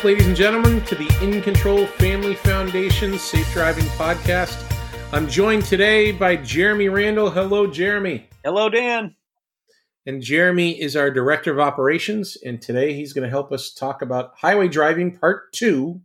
[0.00, 4.56] back, ladies and gentlemen, to the In Control Family Foundation Safe Driving Podcast.
[5.12, 7.30] I'm joined today by Jeremy Randall.
[7.30, 8.26] Hello, Jeremy.
[8.42, 9.14] Hello, Dan.
[10.06, 14.00] And Jeremy is our Director of Operations, and today he's going to help us talk
[14.00, 16.00] about highway driving part two,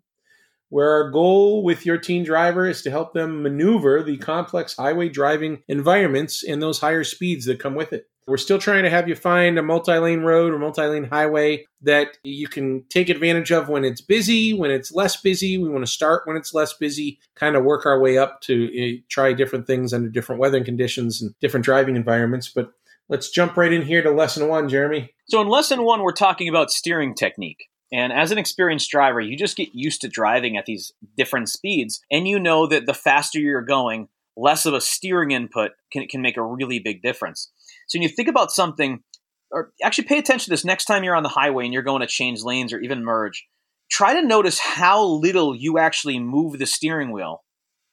[0.68, 5.08] where our goal with your teen driver is to help them maneuver the complex highway
[5.08, 8.10] driving environments and those higher speeds that come with it.
[8.28, 11.66] We're still trying to have you find a multi lane road or multi lane highway
[11.82, 15.60] that you can take advantage of when it's busy, when it's less busy.
[15.60, 18.66] We want to start when it's less busy, kind of work our way up to
[18.66, 22.50] uh, try different things under different weather conditions and different driving environments.
[22.50, 22.72] But
[23.10, 25.14] let's jump right in here to lesson one, Jeremy.
[25.28, 27.66] So, in lesson one, we're talking about steering technique.
[27.92, 32.02] And as an experienced driver, you just get used to driving at these different speeds.
[32.12, 36.22] And you know that the faster you're going, less of a steering input can, can
[36.22, 37.52] make a really big difference.
[37.88, 39.02] So when you think about something,
[39.52, 42.02] or actually pay attention to this next time you're on the highway and you're going
[42.02, 43.46] to change lanes or even merge,
[43.90, 47.44] try to notice how little you actually move the steering wheel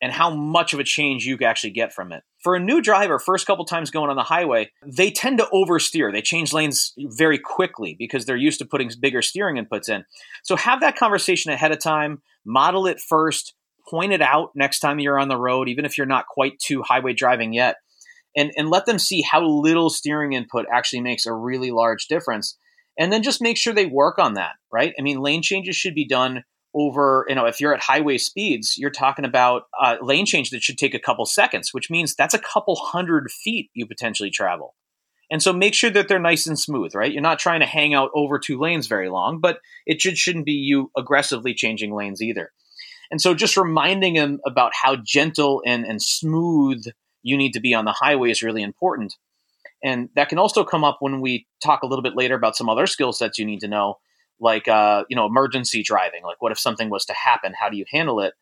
[0.00, 2.24] and how much of a change you actually get from it.
[2.42, 6.12] For a new driver, first couple times going on the highway, they tend to oversteer.
[6.12, 10.04] They change lanes very quickly because they're used to putting bigger steering inputs in.
[10.42, 13.54] So have that conversation ahead of time, model it first,
[13.88, 16.82] point it out next time you're on the road, even if you're not quite to
[16.82, 17.76] highway driving yet
[18.36, 22.56] and, and let them see how little steering input actually makes a really large difference.
[22.98, 24.92] And then just make sure they work on that, right?
[24.98, 26.44] I mean, lane changes should be done
[26.74, 30.62] over, you know, if you're at highway speeds, you're talking about a lane change that
[30.62, 34.74] should take a couple seconds, which means that's a couple hundred feet you potentially travel.
[35.30, 37.10] And so make sure that they're nice and smooth, right?
[37.10, 40.44] You're not trying to hang out over two lanes very long, but it should, shouldn't
[40.44, 42.52] be you aggressively changing lanes either.
[43.10, 46.84] And so just reminding them about how gentle and, and smooth
[47.22, 49.16] you need to be on the highway is really important.
[49.82, 52.68] And that can also come up when we talk a little bit later about some
[52.68, 53.98] other skill sets you need to know,
[54.40, 56.22] like uh, you know emergency driving.
[56.22, 57.54] Like what if something was to happen?
[57.58, 58.34] How do you handle it?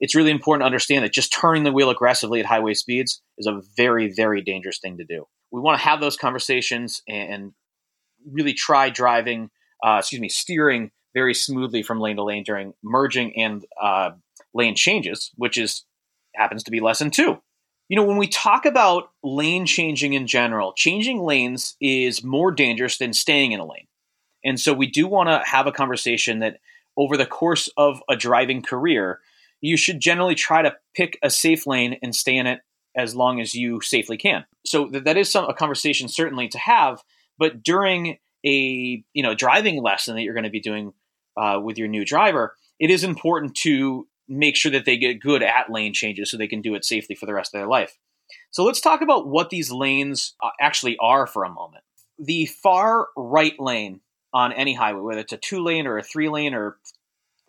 [0.00, 3.46] It's really important to understand that just turning the wheel aggressively at highway speeds is
[3.46, 5.26] a very very dangerous thing to do.
[5.50, 7.52] We want to have those conversations and
[8.30, 9.50] really try driving,
[9.84, 14.10] uh, excuse me, steering very smoothly from lane to lane during merging and uh,
[14.52, 15.84] lane changes, which is
[16.34, 17.40] happens to be lesson two
[17.88, 22.98] you know, when we talk about lane changing in general, changing lanes is more dangerous
[22.98, 23.86] than staying in a lane.
[24.44, 26.58] And so we do want to have a conversation that
[26.96, 29.20] over the course of a driving career,
[29.60, 32.60] you should generally try to pick a safe lane and stay in it
[32.96, 34.44] as long as you safely can.
[34.64, 37.02] So that is some a conversation certainly to have,
[37.38, 40.92] but during a you know driving lesson that you're going to be doing
[41.36, 45.42] uh, with your new driver, it is important to make sure that they get good
[45.42, 47.98] at lane changes so they can do it safely for the rest of their life.
[48.50, 51.84] So let's talk about what these lanes uh, actually are for a moment.
[52.18, 54.00] The far right lane
[54.32, 56.78] on any highway, whether it's a two lane or a three lane or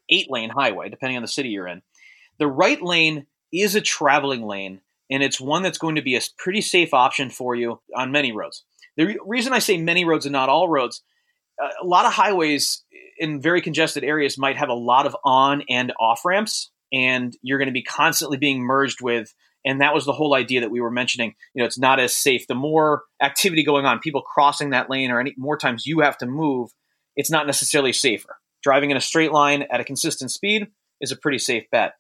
[0.10, 1.82] eight lane highway, depending on the city you're in,
[2.38, 6.22] the right lane is a traveling lane and it's one that's going to be a
[6.38, 8.64] pretty safe option for you on many roads.
[8.98, 11.04] The re- reason I say many roads and not all roads,
[11.62, 12.84] Uh, a lot of highways
[13.18, 17.58] in very congested areas might have a lot of on and off ramps, and you're
[17.58, 19.34] going to be constantly being merged with.
[19.68, 21.34] And that was the whole idea that we were mentioning.
[21.54, 22.46] You know, it's not as safe.
[22.48, 26.18] The more activity going on, people crossing that lane, or any more times you have
[26.20, 26.70] to move,
[27.16, 28.38] it's not necessarily safer.
[28.62, 30.68] Driving in a straight line at a consistent speed
[31.02, 31.94] is a pretty safe bet.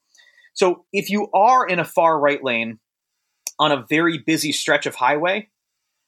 [0.53, 2.79] So if you are in a far right lane
[3.59, 5.49] on a very busy stretch of highway,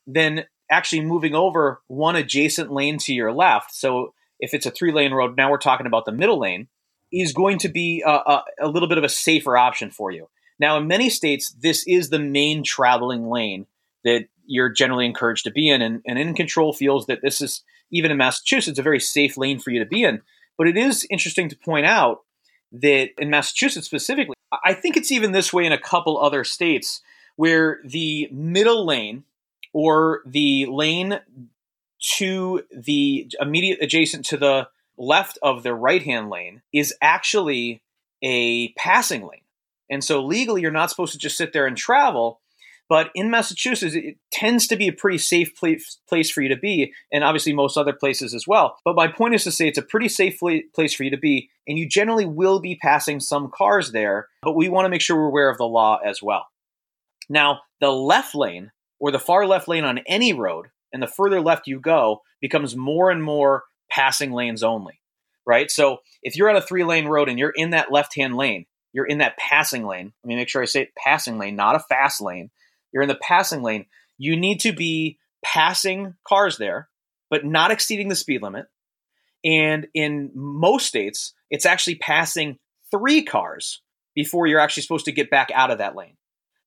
[0.06, 3.74] then actually moving over one adjacent lane to your left.
[3.74, 6.68] So if it's a three lane road, now we're talking about the middle lane,
[7.12, 10.28] is going to be a, a, a, little bit of a safer option for you.
[10.60, 13.66] Now, in many states, this is the main traveling lane
[14.04, 17.64] that you're generally encouraged to be in, and, and In Control feels that this is,
[17.92, 20.22] even in Massachusetts, a very safe lane for you to be in.
[20.58, 22.24] But it is interesting to point out
[22.72, 24.36] that in Massachusetts specifically,
[24.66, 27.02] I think it's even this way in a couple other states
[27.36, 29.24] where the middle lane
[29.78, 31.20] or the lane
[32.16, 37.84] to the immediate adjacent to the left of the right hand lane is actually
[38.24, 39.44] a passing lane.
[39.88, 42.42] And so legally, you're not supposed to just sit there and travel.
[42.90, 46.58] But in Massachusetts, it tends to be a pretty safe place, place for you to
[46.58, 48.78] be, and obviously most other places as well.
[48.84, 50.40] But my point is to say it's a pretty safe
[50.74, 54.56] place for you to be, and you generally will be passing some cars there, but
[54.56, 56.48] we want to make sure we're aware of the law as well.
[57.30, 61.42] Now, the left lane, or the far left lane on any road, and the further
[61.42, 65.02] left you go becomes more and more passing lanes only,
[65.46, 65.70] right?
[65.70, 68.66] So if you're on a three lane road and you're in that left hand lane,
[68.94, 70.14] you're in that passing lane.
[70.24, 72.50] Let me make sure I say it, passing lane, not a fast lane.
[72.92, 73.86] You're in the passing lane.
[74.18, 76.90] You need to be passing cars there,
[77.30, 78.66] but not exceeding the speed limit.
[79.46, 82.58] And in most states, it's actually passing
[82.90, 83.82] three cars
[84.16, 86.17] before you're actually supposed to get back out of that lane.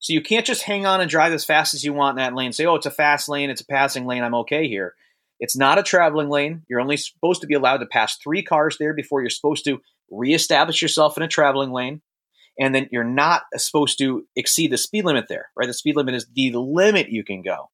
[0.00, 2.34] So you can't just hang on and drive as fast as you want in that
[2.34, 2.52] lane.
[2.52, 4.94] Say, oh, it's a fast lane, it's a passing lane, I'm okay here.
[5.38, 6.62] It's not a traveling lane.
[6.68, 9.80] You're only supposed to be allowed to pass three cars there before you're supposed to
[10.10, 12.02] reestablish yourself in a traveling lane.
[12.58, 15.66] And then you're not supposed to exceed the speed limit there, right?
[15.66, 17.70] The speed limit is the limit you can go.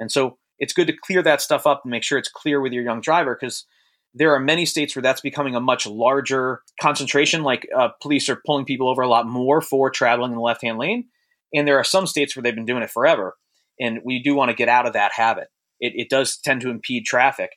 [0.00, 2.72] And so it's good to clear that stuff up and make sure it's clear with
[2.72, 3.64] your young driver because
[4.12, 7.42] there are many states where that's becoming a much larger concentration.
[7.42, 10.62] Like uh, police are pulling people over a lot more for traveling in the left
[10.62, 11.08] hand lane.
[11.54, 13.36] And there are some states where they've been doing it forever.
[13.80, 15.48] And we do want to get out of that habit
[15.80, 17.50] it, it does tend to impede traffic.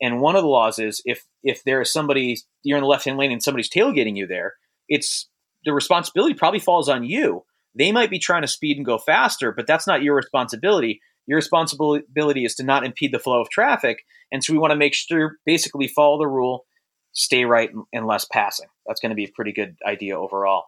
[0.00, 3.04] And one of the laws is if if there is somebody you're in the left
[3.04, 4.54] hand lane and somebody's tailgating you there,
[4.88, 5.28] it's
[5.64, 7.44] the responsibility probably falls on you.
[7.74, 11.00] They might be trying to speed and go faster, but that's not your responsibility.
[11.26, 13.98] Your responsibility is to not impede the flow of traffic.
[14.30, 16.66] And so we want to make sure basically follow the rule,
[17.12, 18.68] stay right and less passing.
[18.86, 20.66] That's going to be a pretty good idea overall.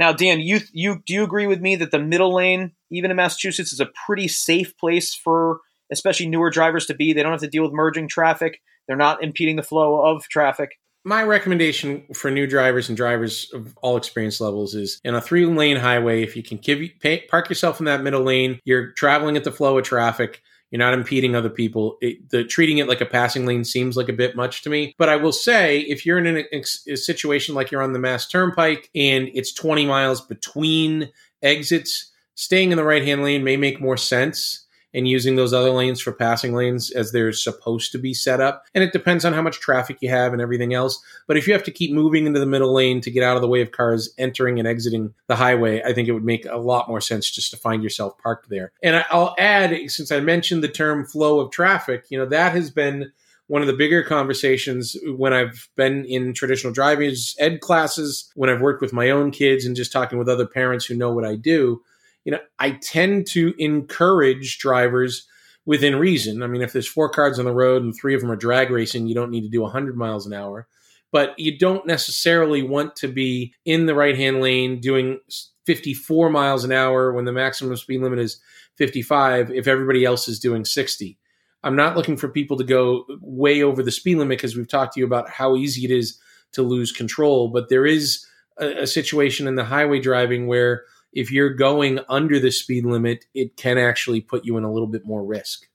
[0.00, 3.18] Now, Dan, you you do you agree with me that the middle lane, even in
[3.18, 5.60] Massachusetts, is a pretty safe place for
[5.92, 7.12] especially newer drivers to be.
[7.12, 8.62] They don't have to deal with merging traffic.
[8.88, 10.78] They're not impeding the flow of traffic.
[11.04, 15.44] My recommendation for new drivers and drivers of all experience levels is in a three
[15.44, 19.36] lane highway, if you can give, pay, park yourself in that middle lane, you're traveling
[19.36, 20.40] at the flow of traffic.
[20.70, 21.98] You're not impeding other people.
[22.00, 24.94] It, the treating it like a passing lane seems like a bit much to me.
[24.98, 28.28] But I will say, if you're in an, a situation like you're on the Mass
[28.28, 31.10] Turnpike and it's 20 miles between
[31.42, 35.70] exits, staying in the right hand lane may make more sense and using those other
[35.70, 38.64] lanes for passing lanes as they're supposed to be set up.
[38.74, 41.02] And it depends on how much traffic you have and everything else.
[41.26, 43.42] But if you have to keep moving into the middle lane to get out of
[43.42, 46.56] the way of cars entering and exiting the highway, I think it would make a
[46.56, 48.72] lot more sense just to find yourself parked there.
[48.82, 52.70] And I'll add, since I mentioned the term flow of traffic, you know, that has
[52.70, 53.12] been
[53.46, 58.60] one of the bigger conversations when I've been in traditional driving ed classes, when I've
[58.60, 61.34] worked with my own kids and just talking with other parents who know what I
[61.34, 61.82] do
[62.24, 65.26] you know, I tend to encourage drivers
[65.66, 66.42] within reason.
[66.42, 68.70] I mean, if there's four cars on the road and three of them are drag
[68.70, 70.66] racing, you don't need to do 100 miles an hour.
[71.12, 75.18] But you don't necessarily want to be in the right hand lane doing
[75.66, 78.40] 54 miles an hour when the maximum speed limit is
[78.76, 81.18] 55 if everybody else is doing 60.
[81.62, 84.94] I'm not looking for people to go way over the speed limit because we've talked
[84.94, 86.18] to you about how easy it is
[86.52, 87.48] to lose control.
[87.48, 88.24] But there is
[88.58, 93.24] a, a situation in the highway driving where if you're going under the speed limit,
[93.34, 95.66] it can actually put you in a little bit more risk.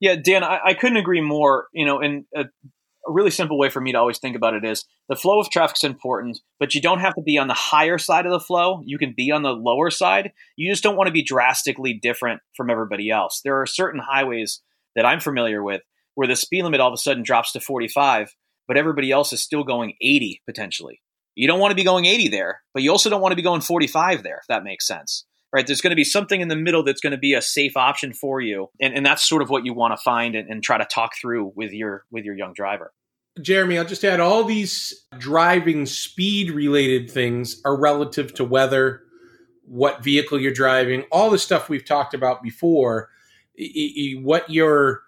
[0.00, 1.68] Yeah, Dan, I, I couldn't agree more.
[1.72, 4.64] You know, and a, a, really simple way for me to always think about it
[4.64, 7.54] is the flow of traffic is important, but you don't have to be on the
[7.54, 8.82] higher side of the flow.
[8.84, 10.32] You can be on the lower side.
[10.56, 13.40] You just don't want to be drastically different from everybody else.
[13.44, 14.60] There are certain highways
[14.96, 15.82] that I'm familiar with
[16.14, 18.34] where the speed limit all of a sudden drops to 45,
[18.68, 21.00] but everybody else is still going 80 potentially.
[21.34, 23.42] You don't want to be going 80 there, but you also don't want to be
[23.42, 25.24] going 45 there, if that makes sense.
[25.52, 25.66] Right?
[25.66, 28.14] There's going to be something in the middle that's going to be a safe option
[28.14, 28.70] for you.
[28.80, 31.12] And, and that's sort of what you want to find and, and try to talk
[31.20, 32.92] through with your with your young driver.
[33.40, 39.02] Jeremy, I'll just add all these driving speed related things are relative to weather,
[39.64, 43.08] what vehicle you're driving, all the stuff we've talked about before.
[44.22, 45.02] What you're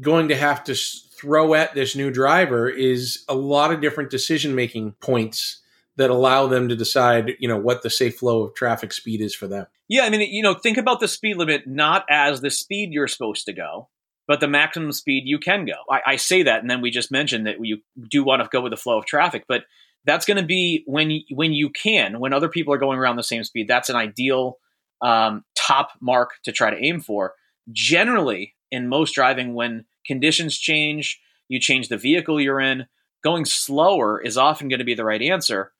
[0.00, 0.74] going to have to
[1.18, 5.60] throw at this new driver is a lot of different decision making points
[5.96, 9.34] that allow them to decide, you know, what the safe flow of traffic speed is
[9.34, 9.66] for them.
[9.88, 13.06] Yeah, I mean, you know, think about the speed limit not as the speed you're
[13.06, 13.88] supposed to go,
[14.26, 15.74] but the maximum speed you can go.
[15.90, 17.78] I, I say that, and then we just mentioned that you
[18.10, 19.64] do want to go with the flow of traffic, but
[20.04, 23.16] that's going to be when you, when you can, when other people are going around
[23.16, 23.68] the same speed.
[23.68, 24.58] That's an ideal
[25.00, 27.34] um, top mark to try to aim for.
[27.72, 32.86] Generally, in most driving, when conditions change, you change the vehicle you're in.
[33.22, 35.72] Going slower is often going to be the right answer.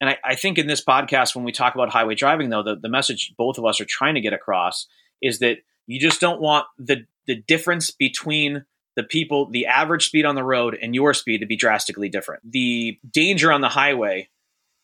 [0.00, 2.76] And I, I, think in this podcast, when we talk about highway driving, though, the,
[2.76, 4.86] the message both of us are trying to get across
[5.22, 8.64] is that you just don't want the the difference between
[8.96, 12.50] the people, the average speed on the road and your speed to be drastically different.
[12.50, 14.28] The danger on the highway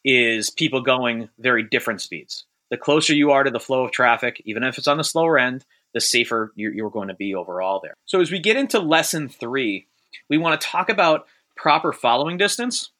[0.05, 2.45] is people going very different speeds.
[2.71, 5.39] The closer you are to the flow of traffic, even if it's on the slower
[5.39, 7.95] end, the safer you're, going to be overall there.
[8.07, 9.87] So as we get into lesson three,
[10.29, 12.91] we want to talk about proper following distance,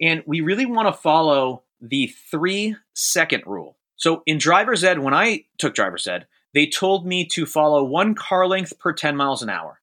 [0.00, 3.76] and we really want to follow the three second rule.
[3.96, 8.14] So in driver's ed, when I took driver's ed, they told me to follow one
[8.14, 9.80] car length per 10 miles an hour.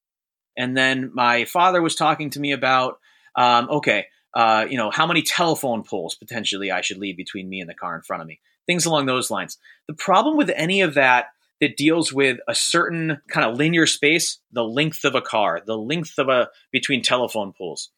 [0.58, 3.00] And then my father was talking to me about,
[3.36, 7.60] um, okay, uh, you know, how many telephone poles potentially I should leave between me
[7.60, 9.58] and the car in front of me, things along those lines.
[9.88, 11.28] The problem with any of that
[11.62, 15.78] that deals with a certain kind of linear space, the length of a car, the
[15.78, 17.92] length of a between telephone poles,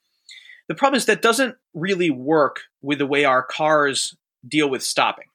[0.67, 4.15] The problem is that doesn't really work with the way our cars
[4.47, 5.27] deal with stopping.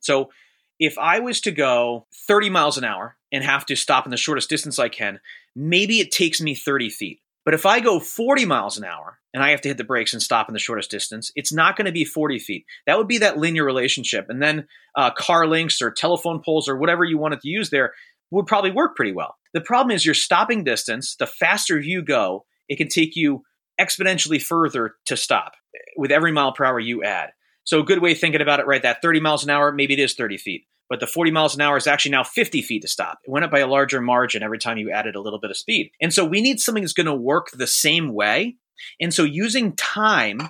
[0.00, 0.30] So
[0.78, 4.16] if I was to go 30 miles an hour and have to stop in the
[4.16, 5.20] shortest distance I can,
[5.54, 7.20] maybe it takes me 30 feet.
[7.44, 10.12] But if I go 40 miles an hour and I have to hit the brakes
[10.12, 12.66] and stop in the shortest distance, it's not going to be 40 feet.
[12.86, 14.26] That would be that linear relationship.
[14.28, 17.94] And then uh, car links or telephone poles or whatever you wanted to use there
[18.30, 19.36] would probably work pretty well.
[19.54, 23.42] The problem is your stopping distance, the faster you go, it can take you
[23.80, 25.52] exponentially further to stop
[25.96, 27.30] with every mile per hour you add.
[27.64, 28.82] So a good way of thinking about it, right?
[28.82, 31.60] That 30 miles an hour, maybe it is 30 feet but the 40 miles an
[31.60, 33.18] hour is actually now 50 feet to stop.
[33.24, 35.56] It went up by a larger margin every time you added a little bit of
[35.56, 35.90] speed.
[36.00, 38.56] And so we need something that's going to work the same way.
[39.00, 40.40] And so using time,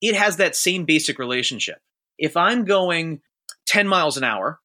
[0.00, 1.78] it has that same basic relationship.
[2.18, 3.20] If I'm going
[3.66, 4.60] 10 miles an hour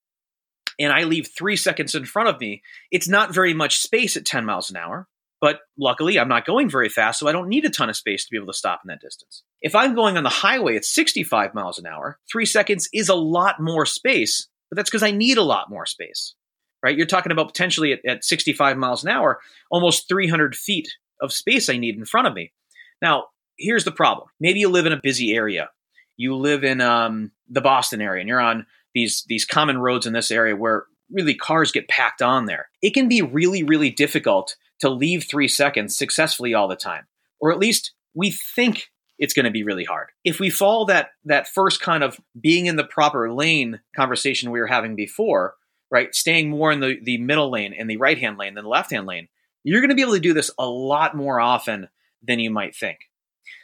[0.79, 2.61] and I leave three seconds in front of me,
[2.91, 5.07] it's not very much space at 10 miles an hour.
[5.41, 8.25] But luckily, I'm not going very fast, so I don't need a ton of space
[8.25, 9.43] to be able to stop in that distance.
[9.61, 13.15] If I'm going on the highway at 65 miles an hour, three seconds is a
[13.15, 16.35] lot more space but that's because I need a lot more space,
[16.83, 16.95] right?
[16.95, 19.39] You're talking about potentially at, at 65 miles an hour,
[19.71, 20.89] almost 300 feet
[21.21, 22.51] of space I need in front of me.
[23.01, 23.25] Now,
[23.57, 24.29] here's the problem.
[24.39, 25.69] Maybe you live in a busy area.
[26.17, 30.13] You live in um, the Boston area, and you're on these these common roads in
[30.13, 32.69] this area where really cars get packed on there.
[32.81, 37.05] It can be really, really difficult to leave three seconds successfully all the time,
[37.39, 40.07] or at least we think it's going to be really hard.
[40.23, 44.59] If we follow that that first kind of being in the proper lane conversation we
[44.59, 45.55] were having before,
[45.91, 46.15] right?
[46.15, 48.91] Staying more in the, the middle lane and the right hand lane than the left
[48.91, 49.27] hand lane,
[49.63, 51.89] you're going to be able to do this a lot more often
[52.23, 52.99] than you might think.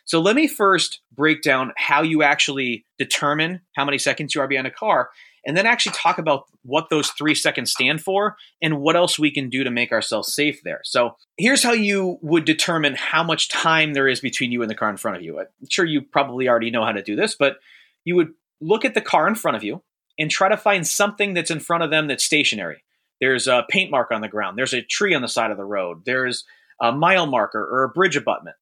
[0.05, 4.47] So let me first break down how you actually determine how many seconds you are
[4.47, 5.09] behind a car
[5.45, 9.31] and then actually talk about what those three seconds stand for and what else we
[9.31, 10.81] can do to make ourselves safe there.
[10.83, 14.75] So here's how you would determine how much time there is between you and the
[14.75, 15.39] car in front of you.
[15.39, 17.57] I'm sure you probably already know how to do this, but
[18.03, 19.81] you would look at the car in front of you
[20.17, 22.83] and try to find something that's in front of them that's stationary.
[23.19, 25.65] There's a paint mark on the ground, there's a tree on the side of the
[25.65, 26.45] road, there's
[26.81, 28.57] a mile marker or a bridge abutment.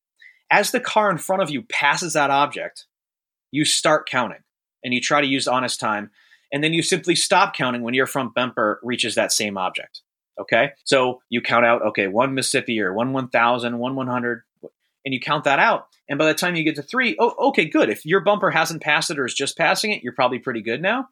[0.51, 2.85] As the car in front of you passes that object,
[3.51, 4.43] you start counting
[4.83, 6.11] and you try to use honest time
[6.51, 10.02] and then you simply stop counting when your front bumper reaches that same object.
[10.39, 14.43] Okay, so you count out okay one Mississippi or one one thousand, one one hundred,
[15.05, 15.87] and you count that out.
[16.09, 17.89] And by the time you get to three, oh, okay, good.
[17.89, 20.81] If your bumper hasn't passed it or is just passing it, you're probably pretty good
[20.81, 21.07] now.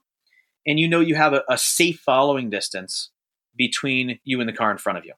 [0.68, 3.10] And you know you have a, a safe following distance
[3.56, 5.14] between you and the car in front of you.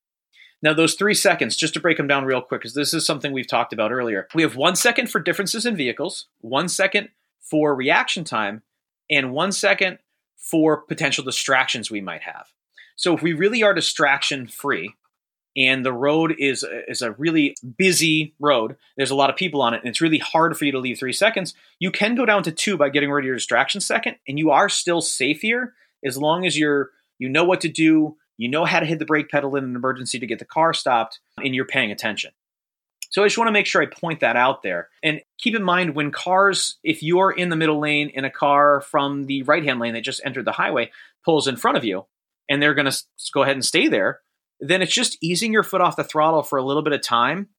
[0.62, 3.34] Now, those three seconds, just to break them down real quick, because this is something
[3.34, 4.28] we've talked about earlier.
[4.34, 7.10] We have one second for differences in vehicles, one second
[7.42, 8.62] for reaction time,
[9.10, 10.00] and one second
[10.38, 12.48] for potential distractions we might have.
[12.96, 14.94] So if we really are distraction free
[15.56, 19.74] and the road is is a really busy road, there's a lot of people on
[19.74, 22.44] it and it's really hard for you to leave 3 seconds, you can go down
[22.44, 25.74] to 2 by getting rid of your distraction second and you are still safe here
[26.06, 29.06] as long as you're you know what to do, you know how to hit the
[29.06, 32.32] brake pedal in an emergency to get the car stopped and you're paying attention.
[33.12, 34.90] So I just want to make sure I point that out there.
[35.04, 38.82] And keep in mind when cars, if you're in the middle lane in a car
[38.82, 40.90] from the right hand lane that just entered the highway
[41.24, 42.06] pulls in front of you
[42.50, 44.20] and they're going to go ahead and stay there,
[44.60, 47.50] then it's just easing your foot off the throttle for a little bit of time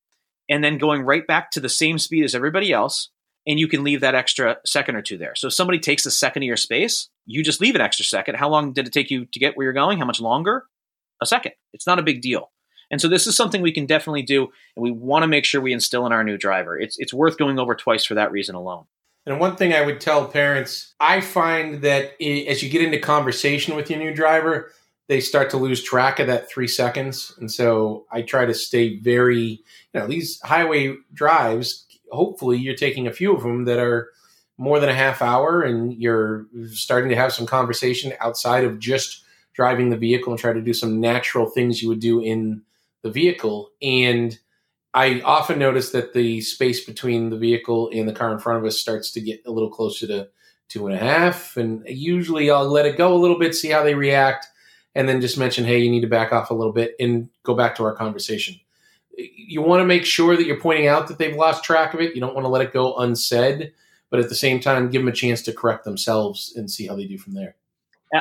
[0.49, 3.11] and then going right back to the same speed as everybody else.
[3.47, 5.35] And you can leave that extra second or two there.
[5.35, 8.37] So if somebody takes a second of your space, you just leave an extra second.
[8.37, 9.99] How long did it take you to get where you're going?
[9.99, 10.65] How much longer?
[11.21, 11.53] A second.
[11.75, 12.51] It's not a big deal.
[12.91, 15.61] And so this is something we can definitely do, and we want to make sure
[15.61, 16.79] we instill in our new driver.
[16.79, 18.85] It's it's worth going over twice for that reason alone.
[19.27, 23.75] And one thing I would tell parents, I find that as you get into conversation
[23.75, 24.71] with your new driver,
[25.09, 27.35] they start to lose track of that three seconds.
[27.39, 29.43] And so I try to stay very,
[29.93, 34.11] you know, these highway drives, hopefully you're taking a few of them that are
[34.57, 39.25] more than a half hour and you're starting to have some conversation outside of just
[39.53, 42.63] driving the vehicle and try to do some natural things you would do in
[43.03, 43.71] the vehicle.
[43.83, 44.39] And
[44.95, 48.65] I often notice that the space between the vehicle and the car in front of
[48.65, 50.29] us starts to get a little closer to
[50.69, 51.57] two and a half.
[51.57, 54.47] And usually I'll let it go a little bit, see how they react,
[54.95, 57.55] and then just mention, hey, you need to back off a little bit and go
[57.55, 58.55] back to our conversation.
[59.17, 62.15] You want to make sure that you're pointing out that they've lost track of it.
[62.15, 63.73] You don't want to let it go unsaid,
[64.11, 66.95] but at the same time, give them a chance to correct themselves and see how
[66.95, 67.57] they do from there.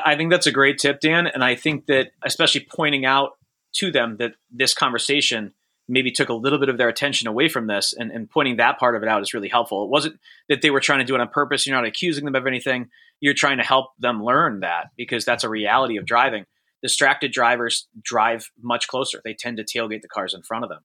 [0.05, 1.27] I think that's a great tip, Dan.
[1.27, 3.37] And I think that especially pointing out
[3.73, 5.53] to them that this conversation
[5.87, 8.79] maybe took a little bit of their attention away from this and, and pointing that
[8.79, 9.83] part of it out is really helpful.
[9.83, 11.67] It wasn't that they were trying to do it on purpose.
[11.67, 12.89] You're not accusing them of anything.
[13.19, 16.45] You're trying to help them learn that because that's a reality of driving.
[16.81, 19.21] Distracted drivers drive much closer.
[19.23, 20.81] They tend to tailgate the cars in front of them.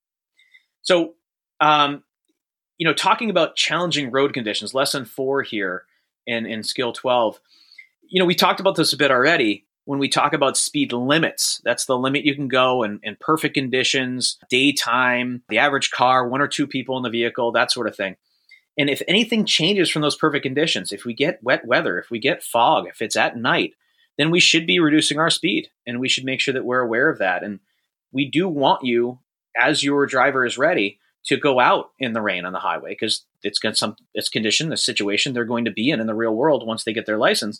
[0.82, 1.14] So,
[1.60, 2.02] um,
[2.76, 5.84] you know, talking about challenging road conditions, lesson four here
[6.26, 7.40] in, in skill 12,
[8.08, 11.62] you know, we talked about this a bit already when we talk about speed limits.
[11.64, 16.42] That's the limit you can go in, in perfect conditions, daytime, the average car, one
[16.42, 18.16] or two people in the vehicle, that sort of thing.
[18.76, 22.18] And if anything changes from those perfect conditions, if we get wet weather, if we
[22.18, 23.72] get fog, if it's at night,
[24.18, 27.08] then we should be reducing our speed and we should make sure that we're aware
[27.08, 27.42] of that.
[27.42, 27.58] And
[28.12, 29.20] we do want you,
[29.56, 33.24] as your driver is ready, to go out in the rain on the highway because
[33.42, 36.34] it's got some it's condition, the situation they're going to be in in the real
[36.34, 37.58] world once they get their license,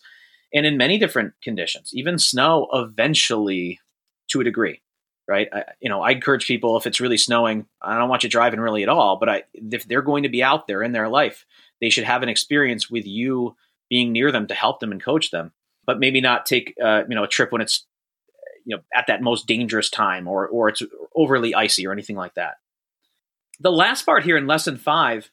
[0.53, 3.81] and in many different conditions, even snow eventually
[4.29, 4.81] to a degree,
[5.27, 5.49] right?
[5.53, 8.61] I, you know, I encourage people if it's really snowing, I don't want you driving
[8.61, 11.45] really at all, but I if they're going to be out there in their life,
[11.81, 13.57] they should have an experience with you
[13.89, 15.53] being near them to help them and coach them,
[15.87, 17.87] but maybe not take uh, you know a trip when it's
[18.65, 20.83] you know at that most dangerous time or or it's
[21.15, 22.57] overly icy or anything like that.
[23.61, 25.31] The last part here in lesson five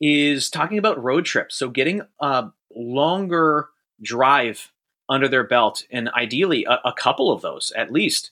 [0.00, 1.56] is talking about road trips.
[1.56, 3.68] So getting a longer
[4.02, 4.72] drive
[5.08, 8.30] under their belt, and ideally a, a couple of those at least.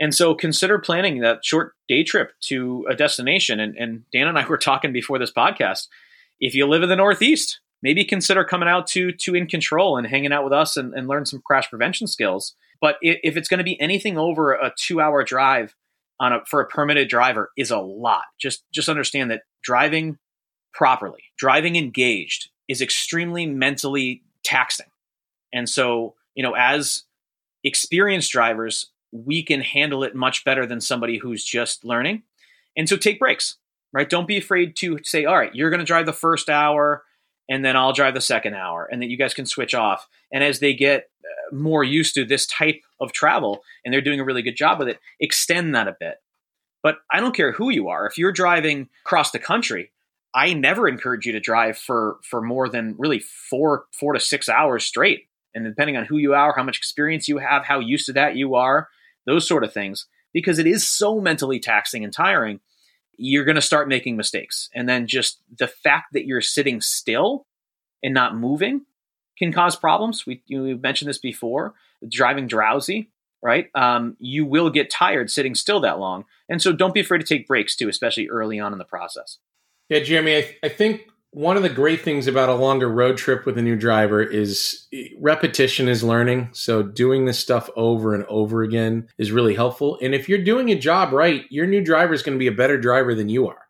[0.00, 3.60] And so consider planning that short day trip to a destination.
[3.60, 5.88] And, and, Dan and I were talking before this podcast.
[6.40, 10.06] If you live in the Northeast, maybe consider coming out to to In Control and
[10.06, 12.54] hanging out with us and, and learn some crash prevention skills.
[12.80, 15.74] But if it's going to be anything over a two hour drive,
[16.18, 18.24] on a for a permitted driver is a lot.
[18.38, 20.18] Just just understand that driving
[20.72, 24.86] properly, driving engaged is extremely mentally taxing.
[25.52, 27.04] And so, you know, as
[27.64, 32.22] experienced drivers, we can handle it much better than somebody who's just learning.
[32.76, 33.56] And so take breaks,
[33.92, 34.08] right?
[34.08, 37.04] Don't be afraid to say, all right, you're going to drive the first hour
[37.48, 40.08] and then I'll drive the second hour and then you guys can switch off.
[40.32, 44.20] And as they get uh, more used to this type of travel and they're doing
[44.20, 46.16] a really good job with it, extend that a bit.
[46.82, 48.06] But I don't care who you are.
[48.06, 49.92] If you're driving across the country,
[50.34, 54.48] I never encourage you to drive for for more than really 4 4 to 6
[54.48, 55.28] hours straight.
[55.56, 58.36] And depending on who you are, how much experience you have, how used to that
[58.36, 58.88] you are,
[59.26, 62.60] those sort of things because it is so mentally taxing and tiring
[63.16, 64.68] you're going to start making mistakes.
[64.74, 67.46] And then just the fact that you're sitting still
[68.02, 68.82] and not moving
[69.38, 70.26] can cause problems.
[70.26, 71.72] We, you know, mentioned this before
[72.06, 73.10] driving drowsy,
[73.42, 73.70] right?
[73.74, 76.26] Um, you will get tired sitting still that long.
[76.50, 79.38] And so don't be afraid to take breaks too, especially early on in the process.
[79.88, 83.44] Yeah, Jeremy, I, I think one of the great things about a longer road trip
[83.44, 86.48] with a new driver is eh, repetition is learning.
[86.52, 89.98] So doing this stuff over and over again is really helpful.
[90.00, 92.52] And if you're doing a job right, your new driver is going to be a
[92.52, 93.68] better driver than you are.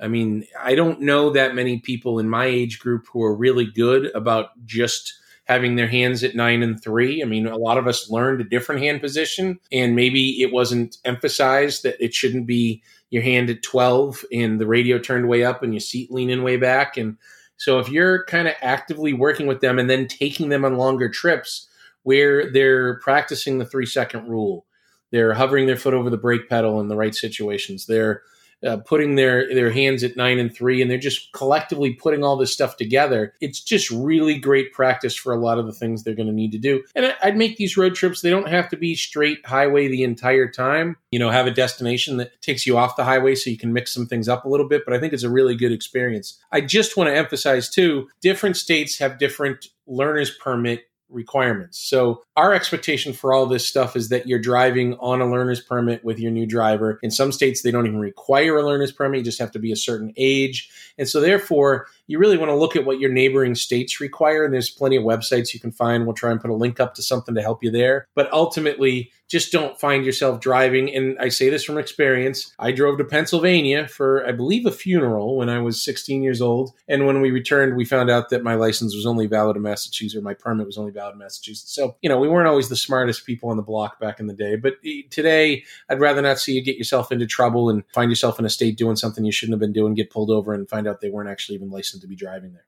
[0.00, 3.66] I mean, I don't know that many people in my age group who are really
[3.66, 5.12] good about just
[5.44, 7.22] having their hands at nine and three.
[7.22, 10.96] I mean, a lot of us learned a different hand position, and maybe it wasn't
[11.04, 12.82] emphasized that it shouldn't be
[13.14, 16.56] your hand at 12 and the radio turned way up and your seat leaning way
[16.56, 16.96] back.
[16.96, 17.16] And
[17.56, 21.08] so if you're kind of actively working with them and then taking them on longer
[21.08, 21.68] trips
[22.02, 24.66] where they're practicing the three second rule,
[25.12, 28.22] they're hovering their foot over the brake pedal in the right situations, they're
[28.66, 32.36] uh, putting their their hands at nine and three, and they're just collectively putting all
[32.36, 33.34] this stuff together.
[33.40, 36.52] It's just really great practice for a lot of the things they're going to need
[36.52, 36.82] to do.
[36.94, 40.50] And I'd make these road trips; they don't have to be straight highway the entire
[40.50, 40.96] time.
[41.10, 43.92] You know, have a destination that takes you off the highway so you can mix
[43.92, 44.82] some things up a little bit.
[44.84, 46.38] But I think it's a really good experience.
[46.52, 51.78] I just want to emphasize too: different states have different learner's permit requirements.
[51.78, 56.04] So our expectation for all this stuff is that you're driving on a learner's permit
[56.04, 56.98] with your new driver.
[57.02, 59.18] In some states, they don't even require a learner's permit.
[59.18, 60.70] You just have to be a certain age.
[60.98, 64.44] And so therefore, you really want to look at what your neighboring states require.
[64.44, 66.04] And there's plenty of websites you can find.
[66.04, 68.08] We'll try and put a link up to something to help you there.
[68.14, 70.94] But ultimately, just don't find yourself driving.
[70.94, 72.52] And I say this from experience.
[72.58, 76.72] I drove to Pennsylvania for, I believe, a funeral when I was 16 years old.
[76.88, 80.14] And when we returned, we found out that my license was only valid in Massachusetts,
[80.14, 81.74] or my permit was only valid in Massachusetts.
[81.74, 84.34] So, you know, we weren't always the smartest people on the block back in the
[84.34, 84.56] day.
[84.56, 84.74] But
[85.10, 88.50] today, I'd rather not see you get yourself into trouble and find yourself in a
[88.50, 91.10] state doing something you shouldn't have been doing, get pulled over, and find out they
[91.10, 92.66] weren't actually even licensed to be driving there.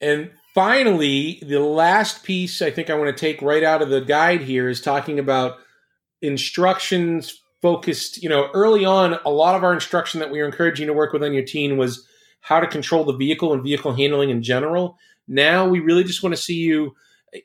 [0.00, 4.00] And finally, the last piece I think I want to take right out of the
[4.00, 5.58] guide here is talking about
[6.22, 8.22] instructions focused.
[8.22, 11.12] You know, early on, a lot of our instruction that we were encouraging to work
[11.12, 12.06] with on your team was
[12.40, 14.98] how to control the vehicle and vehicle handling in general.
[15.28, 16.94] Now we really just want to see you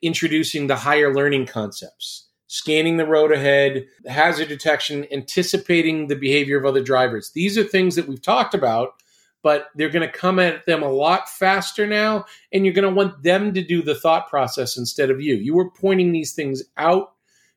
[0.02, 6.66] introducing the higher learning concepts, scanning the road ahead, hazard detection, anticipating the behavior of
[6.66, 7.32] other drivers.
[7.32, 8.94] These are things that we've talked about
[9.46, 12.94] but they're going to come at them a lot faster now and you're going to
[12.94, 16.64] want them to do the thought process instead of you you were pointing these things
[16.78, 17.14] out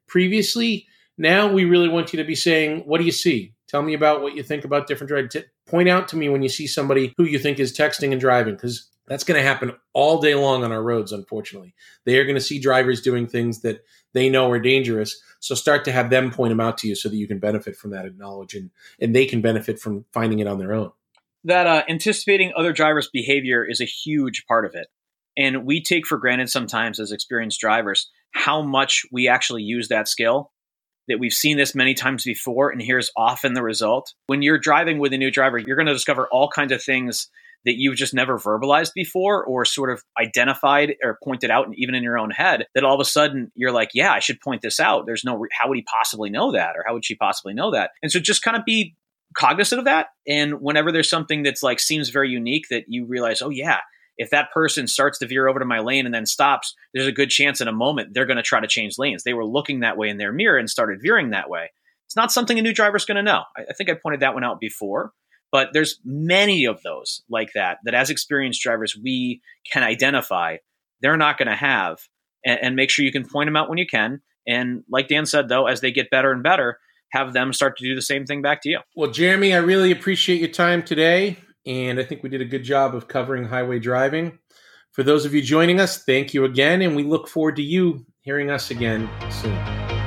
[0.07, 0.87] previously
[1.17, 4.23] now we really want you to be saying what do you see tell me about
[4.23, 5.35] what you think about different drivers.
[5.67, 8.55] point out to me when you see somebody who you think is texting and driving
[8.55, 11.75] because that's going to happen all day long on our roads, unfortunately.
[12.05, 15.21] They are going to see drivers doing things that they know are dangerous.
[15.41, 17.77] So start to have them point them out to you so that you can benefit
[17.77, 20.93] from that knowledge and, and they can benefit from finding it on their own.
[21.45, 24.89] That uh, anticipating other drivers' behavior is a huge part of it.
[25.37, 30.09] And we take for granted sometimes as experienced drivers how much we actually use that
[30.09, 30.53] skill.
[31.07, 34.13] That we've seen this many times before, and here's often the result.
[34.27, 37.29] When you're driving with a new driver, you're going to discover all kinds of things
[37.69, 41.95] that you've just never verbalized before or sort of identified or pointed out, and even
[41.95, 44.63] in your own head, that all of a sudden you're like, yeah, I should point
[44.63, 45.05] this out.
[45.05, 46.77] There's no, how would he possibly know that?
[46.77, 47.91] Or how would she possibly know that?
[48.03, 48.97] And so just kind of be
[49.37, 50.07] cognizant of that.
[50.27, 53.81] And whenever there's something that's like seems very unique that you realize, oh, yeah,
[54.17, 57.13] if that person starts to veer over to my lane and then stops, there's a
[57.13, 59.25] good chance in a moment they're going to try to change lanes.
[59.25, 61.71] They were looking that way in their mirror and started veering that way.
[62.07, 63.43] It's not something a new driver's going to know.
[63.55, 65.13] I, I think I pointed that one out before.
[65.51, 69.41] But there's many of those like that that as experienced drivers we
[69.73, 70.57] can identify
[71.01, 71.99] they're not going to have
[72.45, 74.21] and, and, make sure you can point them out when you can.
[74.47, 76.79] And like Dan said, though, as they get better and better,
[77.13, 78.81] have them start to do the same thing back to you.
[78.97, 81.37] Well, Jeremy, I really appreciate your time today.
[81.67, 84.39] And I think we did a good job of covering highway driving.
[84.93, 86.83] For those of you joining us, thank you again.
[86.83, 89.98] And we look forward to you hearing us again soon.